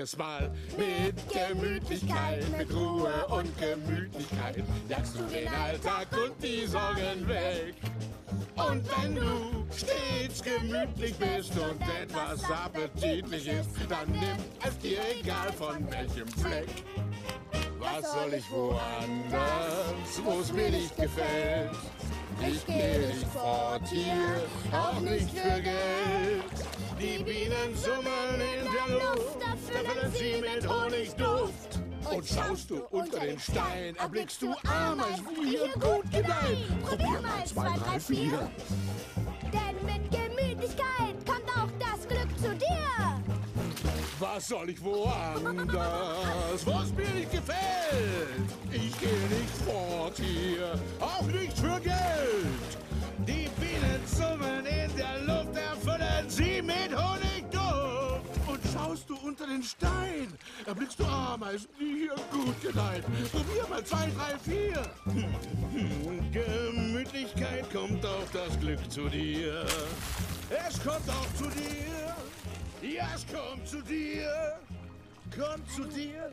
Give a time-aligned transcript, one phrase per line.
[0.00, 0.50] probier's mal.
[0.78, 7.74] Mit Gemütlichkeit, mit Ruhe und Gemütlichkeit jagst du den Alltag und die Sorgen weg.
[8.56, 14.36] Und wenn du stets gemütlich bist und etwas appetitlich ist, dann nimm
[14.66, 16.68] es dir egal von welchem Fleck.
[17.78, 21.70] Was soll ich woanders, wo's mir nicht gefällt?
[22.46, 26.19] Ich gehe nicht fort hier, auch nicht für Geld.
[27.00, 31.80] Die Bienen summen in der Luft, erfüllen sie mit Honigduft.
[32.12, 36.78] Und schaust du unter den Stein, erblickst du Ameisen, die hier gut gedeihen.
[36.82, 38.50] Probier mal zwei, drei, vier.
[39.50, 43.22] Denn mit Gemütlichkeit kommt auch das Glück zu dir.
[44.18, 48.69] Was soll ich woanders, wo's mir nicht gefällt?
[56.30, 58.20] Erfüllen sie mit Honigduft.
[58.46, 60.32] Und schaust du unter den Stein,
[60.66, 63.02] erblickst du Ameisen, die hier gut gedeihen.
[63.30, 64.82] Probier mal zwei, drei, vier.
[66.32, 69.64] Gemütlichkeit kommt auch das Glück zu dir.
[70.68, 72.16] Es kommt auch zu dir.
[72.82, 74.58] Ja, es kommt zu dir.
[75.36, 76.30] Kommt zu dir.